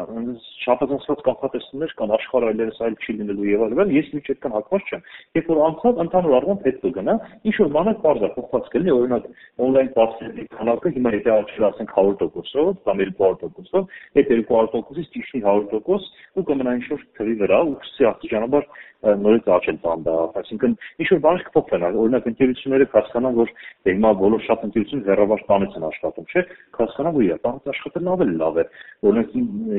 շապազանցված 0.62 1.24
կանխատեսումներ 1.26 1.94
կան 1.98 2.14
աշխարհը 2.20 2.50
այլևս 2.50 2.80
այլ 2.86 2.94
չի 3.00 3.14
լինելու 3.18 3.50
եւ 3.50 3.64
այլն, 3.66 3.92
ես 3.98 4.12
մի 4.14 4.22
չետքան 4.30 4.54
հակված 4.60 4.90
չեմ։ 4.90 5.02
Երբ 5.40 5.50
որ 5.50 5.60
անցավ, 5.66 6.00
ընդհանուր 6.06 6.36
առմամբ 6.38 6.66
հետ 6.70 6.78
կգնա, 6.86 7.14
ինչ 7.50 7.56
որ 7.60 7.70
բանը 7.74 7.94
բարձր 8.06 8.32
փոխված 8.38 8.70
կլինի, 8.70 8.94
օրինակ, 9.00 9.28
on-line 9.66 9.92
պատվերի 9.98 10.46
քանակը 10.54 10.94
հիմա 11.00 11.14
եթե 11.18 11.34
աճի 11.34 11.66
ասենք 11.70 11.94
100%-ով, 11.98 12.74
կամ 12.86 13.02
200%-ով, 13.20 13.90
այդ 14.20 14.30
200%-ից 14.30 15.10
ճիշտ 15.14 15.40
100% 15.40 16.10
ու 16.38 16.46
կմնա 16.50 16.74
ինչ 16.78 16.86
որ 16.90 17.04
թվի 17.18 17.34
վրա 17.40 17.58
ու 17.70 17.76
սկսի 17.80 18.08
աստիճանաբար 18.10 18.66
նորից 19.00 19.46
աճել 19.54 19.76
բանդա, 19.80 20.14
այսինքն 20.40 20.74
ինչ 21.00 21.08
որ 21.10 21.20
բան 21.24 21.39
բաներ 21.40 21.46
կփոխվեն, 21.48 21.96
օրինակ 22.00 22.26
ընկերությունները 22.30 22.86
հասկանան, 22.92 23.34
որ 23.40 23.50
հիմա 23.88 24.10
բոլոր 24.20 24.42
շատ 24.46 24.64
ընկերություններ 24.66 25.08
հեռավար 25.10 25.42
տանից 25.50 25.76
են 25.80 25.84
աշխատում, 25.88 26.26
չէ՞, 26.30 26.42
հասկանան, 26.76 27.14
որ 27.16 27.40
տանից 27.44 27.70
աշխատելն 27.70 28.10
ավելի 28.10 28.34
լավ 28.40 28.60
է։ 28.60 28.64
Օրինակ 29.10 29.30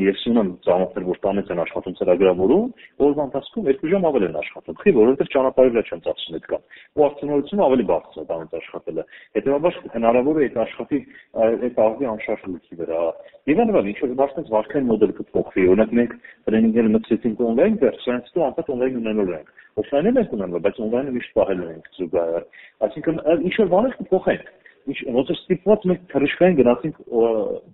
ես 0.01 0.23
ունեմ 0.31 0.49
ծանոթներ, 0.65 1.05
որ 1.11 1.19
տանից 1.21 1.51
են 1.51 1.61
աշխատում 1.61 1.95
ծրագրավորում, 2.01 2.67
օրվա 3.01 3.25
ընթացքում 3.31 3.67
2 3.71 3.91
ժամ 3.91 4.07
ավելի 4.11 4.25
են 4.31 4.39
աշխատում, 4.41 4.77
քիչ, 4.81 4.93
որովհետև 5.01 5.31
ճանապարհի 5.31 5.71
վրա 5.71 5.83
չեն 5.91 6.03
ծախսում 6.05 6.37
այդ 6.41 6.45
կան։ 6.51 6.63
Ու 6.91 7.05
արդյունավետությունը 7.11 7.65
ավելի 7.71 7.85
բարձր 7.91 8.21
է 8.21 8.25
տանից 8.31 8.51
աշխատելը։ 8.61 9.03
Հետևաբար 9.37 9.73
հնարավոր 9.95 10.41
է 10.41 10.45
այդ 10.47 10.57
աշխատի 10.61 10.99
այդ 11.41 11.81
աղբի 11.81 12.09
անշարժույթի 12.11 12.79
վրա։ 12.81 13.01
Եվ 13.51 13.61
այնպես 13.61 13.89
ինչ 13.91 13.99
որ 14.01 14.13
բարձր 14.21 14.51
վարկային 14.51 14.89
մոդել 14.91 15.13
կփոխվի, 15.21 15.63
օրինակ 15.71 15.95
մենք 16.01 16.13
տրեյնինգները 16.51 16.91
մտցեցինք 16.95 17.41
on-line, 17.51 17.79
վերջնից 17.81 18.31
դու 18.35 18.45
անցած 18.51 18.71
on-line 18.75 18.99
ունենալու 19.01 19.35
ենք 19.41 19.49
Օֆլայնում 19.79 20.17
ենք 20.21 20.33
ունենում, 20.35 20.63
բայց 20.65 20.79
on-line-ը 20.85 21.13
միշտ 21.15 21.35
պահելու 21.37 21.69
ենք 21.71 21.85
զուգահեռ։ 21.97 22.47
Այսինքն 22.87 23.21
ինչ 23.47 23.55
որ 23.61 23.71
բաներ 23.71 23.95
կփոխենք 24.01 24.49
ինչ 24.89 24.97
է 25.05 25.35
ստիպված 25.35 25.83
մենք 25.89 26.05
թրշկային 26.11 26.55
գնացինք 26.57 27.01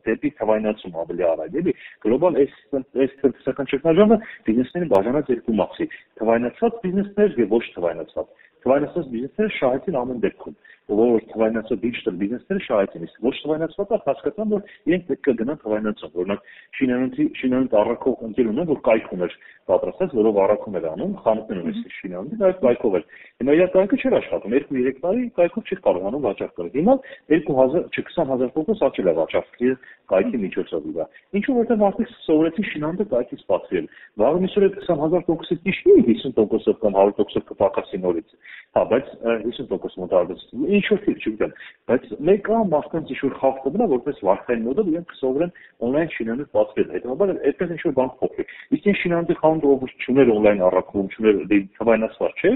դեպի 0.08 0.32
թվայնացում 0.40 0.98
ավելի 1.04 1.26
արագ 1.28 1.56
էլի 1.62 1.74
գլոբալ 2.04 2.40
այս 2.42 2.58
այս 2.76 3.14
տնտեսական 3.22 3.70
ճգնաժամը 3.72 4.18
բիզնեսներին 4.48 4.92
բաժանած 4.92 5.32
երկու 5.34 5.56
մասի 5.62 5.88
թվայնացած 6.20 6.80
բիզնեսներ 6.84 7.40
եւ 7.44 7.56
ոչ 7.56 7.64
թվայնացած 7.78 8.34
թվայնացած 8.68 9.08
բիզնեսները 9.14 9.56
շահեցին 9.58 10.00
ամեն 10.04 10.22
դեպքում 10.28 10.58
որ 10.88 11.24
թվայնացած 11.32 11.82
digital 11.84 12.16
բիզնեսները 12.22 12.64
շահեցին, 12.68 13.06
իսկ 13.08 13.26
ոչ 13.28 13.34
թվայնացվածը 13.44 13.98
հասկացան, 14.08 14.52
որ 14.56 14.62
իրենք 14.88 15.04
պետք 15.08 15.28
է 15.28 15.34
գնան 15.42 15.60
թվայնացան։ 15.64 16.14
Օրինակ 16.18 16.46
շինանյութի 16.78 17.26
շինանյութ 17.42 17.76
առաքող 17.82 18.24
ընկեր 18.28 18.52
ուներ, 18.52 18.68
որ 18.72 18.80
կայք 18.88 19.10
ուներ 19.18 19.36
պատրաստած, 19.68 20.16
որով 20.18 20.40
առաքում 20.48 20.78
էր 20.78 20.86
անում, 20.88 21.14
խանութներ 21.28 21.60
ուներ 21.68 21.76
շինանյութի, 21.98 22.40
այդ 22.48 22.62
կայքով 22.64 22.98
էր։ 22.98 23.06
Հիմա 23.38 23.56
իր 23.58 23.72
կայքը 23.76 23.98
չէր 23.98 24.16
աշխատում, 24.18 24.56
2-3 24.58 25.02
տարի 25.04 25.24
կայքով 25.38 25.68
չէր 25.68 25.82
կարողանում 25.88 26.24
վաճառք 26.28 26.54
կրել։ 26.58 26.72
Հիմա 26.78 26.96
2000, 27.36 27.84
չ 27.92 28.06
20000 28.16 28.86
աճել 28.88 29.08
է 29.08 29.14
վաճառքի 29.18 29.72
կայքի 30.08 30.38
միջոցով 30.48 30.88
իրա։ 30.88 31.06
Ինչու 31.38 31.56
որտեղ 31.58 31.80
մարդիկ 31.84 32.12
սովորեցին 32.28 32.68
շինանյութը 32.72 33.06
կայքից 33.12 33.42
բացել։ 33.52 33.90
Վաղը 34.24 34.42
միսօր 34.48 34.66
այդ 34.68 34.78
20000 34.88 35.26
տոկոսից 35.28 35.60
ճիշտ 35.68 35.88
է 35.88 35.98
50%-ով 36.08 36.78
կամ 36.84 36.98
100%-ով 36.98 37.46
կպակասի 37.52 38.00
նորից։ 38.08 38.38
Հա, 38.78 38.84
բայց 38.94 39.12
50% 39.28 40.00
մոտարվեցին 40.04 40.77
ինչ 40.78 40.88
որ 40.94 41.02
թիվ 41.04 41.22
չգիտեմ, 41.22 41.54
բայց 41.92 42.08
մեկը 42.30 42.62
մարդկանց 42.74 43.14
ինչ 43.14 43.20
որ 43.24 43.36
խախտ 43.42 43.62
կմնա, 43.68 43.88
որպես 43.94 44.24
վարկային 44.28 44.66
մոդել 44.68 44.92
իրենք 44.94 45.12
կսովորեն 45.14 45.54
on-line 45.88 46.12
շինանյութ 46.18 46.52
բացվել։ 46.58 46.90
Հետևաբար 46.98 47.36
այդպես 47.52 47.72
ինչ 47.78 47.82
որ 47.88 47.96
բան 48.00 48.12
փոխվի։ 48.22 48.48
Իսկ 48.78 48.90
ինչ 48.92 48.98
շինանյութի 49.04 49.40
խանութ 49.44 49.70
ով 49.72 49.88
չուներ 50.08 50.34
on-line 50.38 50.68
առաքում, 50.72 51.08
չուներ 51.18 51.40
դե 51.54 51.62
թվայնացված 51.78 52.44
չէ, 52.44 52.54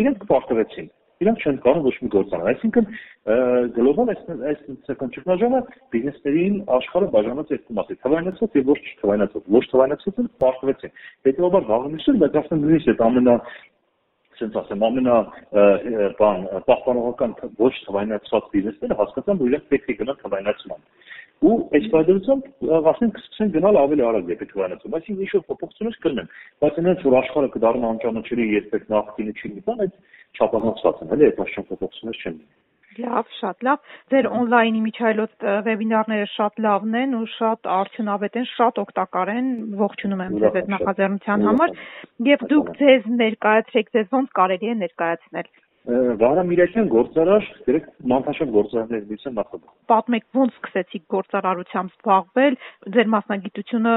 իրենք 0.00 0.24
կպարտվեցին 0.24 0.90
իրանք 1.20 1.42
չեն 1.44 1.56
կարող 1.60 1.82
ոչ 1.84 1.92
մի 2.00 2.08
գործանալ։ 2.14 2.46
Այսինքն 2.50 2.86
գլոբալ 3.76 4.10
այս 4.12 4.20
այս 4.50 4.60
տնտեսական 4.68 5.10
ճգնաժամը 5.16 5.58
բիզնեսներին 5.92 6.54
աշխարհը 6.76 7.08
բաժանած 7.16 7.52
երկու 7.52 7.76
մասի՝ 7.76 7.96
թվայնացած 8.06 8.56
եւ 8.56 8.70
ոչ 8.70 8.78
թվայնացած։ 9.02 9.50
Ոչ 9.56 9.64
թվայնացածը 9.72 10.24
պարտվեցին։ 10.40 10.94
Հետեւաբար 11.28 11.68
վաղնիշը 11.68 12.14
ասեմ 12.40 12.64
նույնիսկ 12.64 12.90
այդ 12.94 13.04
ամենա 13.10 13.34
ասենց 14.40 14.56
ասեմ, 14.56 14.82
ամենա 14.86 15.16
բան 16.16 16.44
պահպանողական 16.68 17.32
ոչ 17.60 17.72
թվայնացված 17.84 18.46
բիզնեսները 18.54 18.96
հասկացան, 19.00 19.40
որ 19.40 19.50
իրենք 19.50 19.66
պետք 19.72 19.90
է 19.90 19.96
գնան 20.00 20.20
թվայնացման։ 20.22 20.80
Ու 21.40 21.56
այս 21.76 21.86
պատերազմությամբ 21.92 22.88
ասենք 22.90 23.14
կսկսեն 23.16 23.52
գնալ 23.56 23.78
ավելի 23.80 24.04
արագ 24.10 24.24
դեպի 24.30 24.48
թվայնացում, 24.50 24.96
այսինքն 24.98 25.22
ինչ 25.24 25.30
որ 25.36 25.44
փոփոխություններ 25.50 26.00
կլինեն, 26.04 26.32
բայց 26.60 26.80
այնց 26.80 27.04
որ 27.08 27.16
աշխարհը 27.20 27.52
կդառնա 27.54 27.92
անճանաչելի 27.96 28.48
երբեք 28.60 28.90
նախկինը 28.92 29.36
չի 29.40 29.50
լինի, 29.50 29.64
այդ 29.80 29.94
չափազանցված 30.36 31.00
են, 31.00 31.14
էլի 31.16 31.28
այդ 31.30 31.40
մաս 31.40 31.56
փոփոխություններ 31.70 32.20
չեն 32.20 32.36
լինի։ 32.36 32.69
Լավ, 32.98 33.26
շատ 33.38 33.64
լավ։ 33.66 33.90
Ձեր 34.12 34.28
on-line-ի 34.40 34.80
միջայլոց 34.84 35.44
վեբինարները 35.66 36.26
շատ 36.32 36.62
լավն 36.64 36.96
են 37.00 37.12
ու 37.20 37.26
շատ 37.36 37.68
արդյունավետ 37.76 38.38
են, 38.40 38.46
շատ 38.50 38.80
օգտակար 38.82 39.32
են։ 39.36 39.50
Ողջունում 39.82 40.24
եմ 40.26 40.34
ձեզ 40.42 40.58
այդ 40.60 40.70
նախաձեռնության 40.74 41.46
համար 41.50 41.74
եւ 42.30 42.46
դուք 42.54 42.72
ձեզ 42.80 43.10
ներկայացրեք, 43.22 43.92
ձեզ 43.94 44.14
ոնց 44.18 44.34
կարելի 44.40 44.72
է 44.74 44.78
ներկայացնել։ 44.82 45.52
Վահրամ 45.88 46.50
Միրակյան 46.52 46.88
գործարար, 46.92 47.46
դերեք 47.64 47.84
մանտաշատ 48.12 48.50
գործարարներից 48.52 49.22
եմ 49.24 49.36
նախագծում։ 49.38 49.70
Պատմեք 49.90 50.24
ոնց 50.36 50.56
սկսեցիք 50.58 51.04
գործարարությամբ 51.14 51.94
զբաղվել, 51.94 52.56
ձեր 52.96 53.08
մասնագիտությունը 53.14 53.94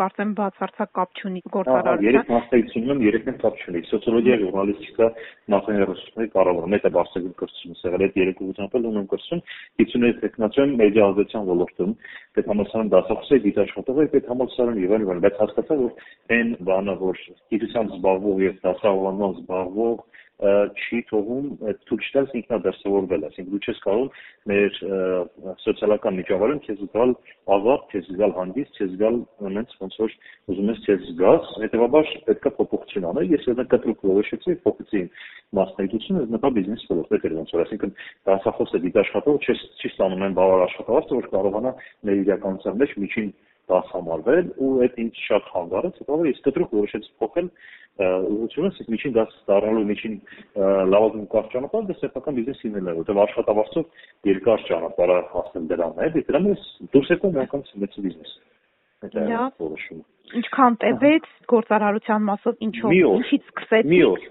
կարծեմ 0.00 0.32
բացարձակ 0.38 0.90
կապ 0.98 1.20
չունի 1.20 1.42
գործարարությամբ։ 1.58 2.06
Երեք 2.08 2.32
մասնագիտություն 2.32 2.88
ունեմ, 2.88 3.02
երեքն 3.08 3.28
էլ 3.28 3.38
կապ 3.44 3.60
չունի։ 3.60 3.82
Սոցիոլոգիա, 3.92 4.38
ժուրնալիստիկա, 4.48 5.08
նախաներուսումների 5.52 6.32
կառավարում, 6.32 6.76
դա 6.88 6.92
բարձրագույն 6.96 7.36
կրթություն 7.44 7.78
եղել 7.84 8.04
այդ 8.08 8.18
երեք 8.24 8.42
ուղղությամբ 8.48 8.78
էլ 8.78 8.88
ունեմ 8.88 9.06
կրթություն, 9.12 9.44
գիտությունների 9.78 10.16
տեխնացիոն 10.24 10.74
մեդիա 10.80 11.08
ազդեցության 11.12 11.48
ոլորտում, 11.48 11.92
պետհամալսարան 12.38 12.92
դասախոս 12.94 13.28
է, 13.28 13.40
գիտաշխատող 13.48 13.98
է, 13.98 14.06
պետհամալսարան 14.16 14.80
եւ 14.84 14.94
այլն, 14.98 15.22
բայց 15.28 15.40
հասկացա, 15.42 15.78
որ 15.78 15.92
այն 16.38 16.52
բանը, 16.68 16.94
որ 17.02 17.22
գիտությամբ 17.52 17.94
զբաղվող 17.98 18.42
եւ 18.48 18.58
դասավանդման 18.68 19.36
զբաղվող 19.38 19.96
չի 20.38 20.98
թողում 21.08 21.46
ցույց 21.88 22.08
տալս 22.14 22.34
ինքնադասավորվել, 22.38 23.24
այսինքն 23.26 23.54
դու 23.54 23.60
չես 23.66 23.80
կարող 23.82 24.18
մեր 24.50 24.76
սոցիալական 25.64 26.14
միջավայրում 26.18 26.60
քեզ 26.66 26.78
զգալ 26.84 27.14
ազատ, 27.56 27.88
քեզ 27.90 28.06
զգալ 28.12 28.34
հանգիստ, 28.38 28.78
քեզ 28.78 28.92
զգալ 28.94 29.18
այնց 29.48 29.74
ոնց 29.82 29.98
որ 29.98 30.14
ուզում 30.54 30.70
ես 30.70 30.80
քեզ 30.86 31.02
զգաս, 31.08 31.50
հետեւաբար 31.64 32.12
պետք 32.28 32.46
է 32.46 32.52
փոփոխություն 32.58 33.08
անել։ 33.10 33.34
Ես 33.34 33.48
այդ 33.50 33.64
կտրուկ 33.74 34.06
որոշեցի, 34.08 34.56
փոխեցի 34.62 35.02
մասնագիտությունը, 35.58 36.24
նպա 36.38 36.48
բիզնես 36.54 36.86
ոլորտը 36.92 37.20
դեր 37.24 37.36
ոնց 37.38 37.52
որ, 37.56 37.62
այսինքն 37.66 37.92
դասախոսը 38.28 38.80
դիտաշխատող 38.86 39.38
չի 39.42 39.54
չի 39.58 39.90
ստանում 39.90 40.24
այն 40.28 40.38
բավարար 40.38 40.66
աշխատավարձը, 40.68 41.18
որ 41.18 41.28
կարողանա 41.34 41.72
մեր 42.08 42.20
իրականության 42.28 42.82
մեջ 42.84 42.96
միջին 43.02 43.30
դաս 43.68 43.90
համարվել 43.94 44.46
ու 44.64 44.70
այդ 44.84 44.98
ինձ 45.02 45.20
շատ 45.28 45.48
խանգարեց, 45.52 46.00
հետո 46.02 46.18
ես 46.28 46.40
կտրուկ 46.46 46.74
որոշեցի 46.78 47.12
փոխել 47.22 47.50
ուղղությունը, 47.98 48.70
իսկ 48.78 48.90
միջին 48.94 49.14
դաս 49.16 49.32
դառնալու 49.48 49.86
միջին 49.88 50.14
լավագույն 50.92 51.26
կարճ 51.32 51.48
ճանապարհը 51.54 51.88
դա 51.88 51.96
սեփական 51.98 52.38
բիզնես 52.38 52.62
լինելն 52.62 52.90
է, 52.92 52.94
որտեղ 52.98 53.20
աշխատավարձով 53.24 53.84
երկար 54.28 54.64
ճանապարհ 54.68 55.14
հասնել 55.34 55.66
դրան 55.72 55.98
է, 55.98 56.10
դե 56.14 56.24
դրանից 56.28 56.68
դուրս 56.94 57.12
եկում 57.16 57.34
միանգամ 57.38 57.66
մեծ 57.82 57.98
բիզնես։ 58.06 58.32
Դա 59.18 59.42
որոշումը։ 59.58 60.04
Ինչքան 60.38 60.78
տևեց 60.84 61.28
գործարարության 61.50 62.26
մասով 62.28 62.64
ինչով 62.68 62.96
ինչից 62.98 63.44
սկսեցիք։ 63.48 63.92
Մի 63.92 64.00
օր 64.08 64.26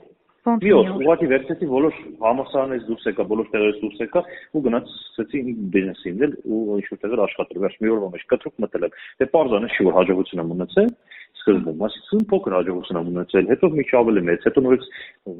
Մի 0.48 0.72
օր 0.72 0.90
ուղղակի 0.96 1.28
վերցեցի 1.28 1.68
բոլոր 1.68 1.96
համասարանից 2.24 2.84
դուրս 2.88 3.08
եկա, 3.10 3.24
բոլոր 3.32 3.48
տեղերից 3.52 3.80
դուրս 3.84 3.98
եկա 4.04 4.22
ու 4.56 4.62
գնաց 4.68 4.92
սկսեցի 4.94 5.42
բիզնես 5.74 6.04
ինել 6.12 6.36
ու 6.48 6.60
ինչ 6.78 6.86
որ 6.88 7.02
տեղեր 7.04 7.22
աշխատել։ 7.26 7.62
Վերջ 7.66 7.76
մի 7.84 7.92
օրվա 7.98 8.10
մեջ 8.14 8.24
կտրուկ 8.32 8.56
մտել 8.64 8.88
եմ։ 8.88 8.96
Դե 9.20 9.28
պարզան 9.36 9.68
է 9.68 9.72
որ 9.88 9.98
հաջողություն 9.98 10.44
եմ 10.44 10.54
ունեցել, 10.56 10.90
սկզբում, 11.48 11.84
այսինքն 11.88 12.26
փոքր 12.32 12.56
հաջողություն 12.58 13.00
եմ 13.00 13.12
ունեցել, 13.14 13.48
հետո 13.52 13.70
մի 13.78 13.86
քիչ 13.88 14.00
ավելի 14.02 14.24
մեծ, 14.28 14.48
հետո 14.48 14.64
նորից 14.66 14.88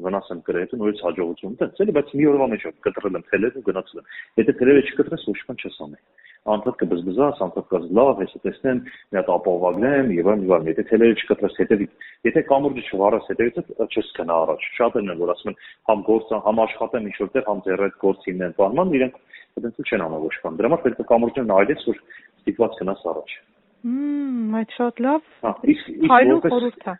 վնաս 0.08 0.30
եմ 0.32 0.40
կրել, 0.48 0.62
հետո 0.64 0.78
նորից 0.80 1.02
հաջողություն 1.08 1.52
ունեցել, 1.58 1.92
բայց 1.98 2.14
մի 2.16 2.28
օրվա 2.32 2.46
մեջ 2.54 2.64
կտրել 2.88 3.18
եմ 3.18 3.26
թելեր 3.28 3.58
ու 3.58 3.66
գնացել 3.68 4.00
եմ։ 4.00 4.08
Եթե 4.40 4.56
թելերը 4.58 4.86
չկտրես, 4.88 5.28
ոչ 5.28 5.38
մի 5.48 5.58
չես 5.58 5.78
անի 5.88 6.00
անդադ 6.48 6.76
կբզբզաս, 6.80 7.40
անդադ 7.44 7.66
կաս 7.72 7.86
լավ, 7.98 8.10
հեսա 8.22 8.38
տեսնեմ, 8.44 8.78
մի 9.12 9.18
հատ 9.18 9.30
ապահովագրեմ 9.34 10.12
եւ 10.16 10.30
այլն, 10.32 10.44
այլն։ 10.56 10.70
Եթե 10.70 10.84
թելերը 10.88 11.18
չկտրես 11.18 11.58
հետեւի, 11.60 11.88
եթե 12.28 12.42
կամուրջը 12.48 12.84
չվարես 12.88 13.28
հետեւից, 13.32 13.58
չես 13.88 14.12
գնա 14.18 14.38
առաջ։ 14.46 14.64
Շատերն 14.78 15.12
են 15.12 15.20
որ 15.24 15.34
ասում 15.34 15.52
են, 15.52 15.60
համ 15.90 16.06
գործ, 16.08 16.32
համ 16.46 16.62
աշխատեմ 16.64 17.10
ինչ 17.10 17.16
որտեղ, 17.26 17.46
համ 17.48 17.62
ձեռ 17.68 17.84
այդ 17.88 18.00
գործին 18.06 18.48
են 18.48 18.56
բանման, 18.62 18.96
իրենք 18.98 19.20
այդպես 19.58 19.92
չեն 19.92 20.06
անում 20.08 20.26
ոչ 20.28 20.34
բան։ 20.46 20.58
Դրա 20.62 20.72
համար 20.72 20.82
պետք 20.86 21.04
է 21.04 21.08
կամուրջը 21.12 21.46
նայես, 21.52 21.86
որ 21.92 22.02
ստիպված 22.38 22.82
գնաս 22.82 23.06
առաջ։ 23.12 23.38
Մմ, 23.86 24.54
այդ 24.58 24.72
շատ 24.74 25.00
լավ։ 25.04 25.26
Հա, 25.44 25.52
որպես 25.68 26.54
խորհուրդ 26.54 26.88
է։ 26.88 26.94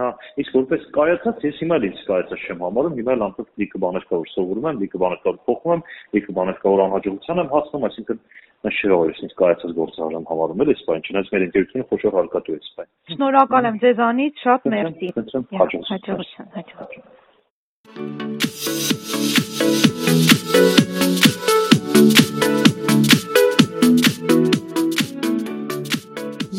Հա, 0.00 0.08
իսկ 0.40 0.54
որպես 0.56 0.86
կայացած 0.94 1.44
ես 1.44 1.58
հիմա 1.60 1.76
էլ 1.80 1.86
ինձ 1.90 2.00
կայացած 2.08 2.46
չեմ 2.48 2.64
համարում, 2.64 2.96
հիմա 3.00 3.12
էլ 3.14 3.24
անցած 3.28 3.50
լիքը 3.60 3.80
բաներ 3.84 4.06
կա 4.08 4.20
որ 4.22 4.30
սովորում 4.32 4.68
եմ, 4.70 4.80
լիքը 4.84 5.02
բաներ 5.04 5.20
կա 5.20 5.28
որ 5.34 5.38
փոխում 5.44 5.74
եմ, 5.74 5.84
լիքը 6.16 6.36
բաներ 6.38 6.58
կա 6.64 6.72
որ 6.74 6.84
անհաջողության 6.84 7.42
եմ 7.44 7.52
հասնում, 7.54 7.86
այսինքն 7.90 8.24
Ես 8.64 8.78
որ 8.88 9.10
ես 9.12 9.34
կայացած 9.36 9.72
գործարան 9.76 10.22
համարում 10.30 10.62
եմ 10.64 10.70
այս 10.72 10.84
բան, 10.88 11.02
չնայած 11.04 11.28
մեր 11.34 11.44
ինտերնետությունը 11.46 11.88
խոշոր 11.90 12.16
հարկատու 12.18 12.54
է 12.54 12.60
բան։ 12.78 12.88
Շնորհակալ 13.12 13.68
եմ 13.70 13.80
ձեզանից, 13.84 14.44
շատ 14.46 14.70
մերսի։ 14.72 15.10
Հաջողություն, 15.60 16.48
հաջողություն։ 16.56 18.33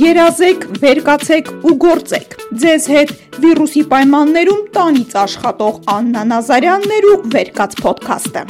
Երազեք, 0.06 0.66
վերկացեք 0.84 1.48
ու 1.66 1.72
գործեք։ 1.82 2.36
Ձեզ 2.62 2.86
հետ 2.94 3.14
վիրուսի 3.42 3.84
պայմաններում 3.94 4.62
տանից 4.78 5.18
աշխատող 5.24 5.82
Աննա 5.96 6.28
Նազարյանն 6.36 7.10
ու 7.16 7.18
Վերկաց 7.34 7.78
ոդքասթը։ 7.90 8.48